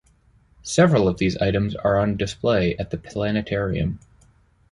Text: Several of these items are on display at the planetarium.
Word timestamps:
Several 0.63 1.07
of 1.07 1.19
these 1.19 1.37
items 1.37 1.75
are 1.75 1.99
on 1.99 2.17
display 2.17 2.75
at 2.77 2.89
the 2.89 2.97
planetarium. 2.97 3.99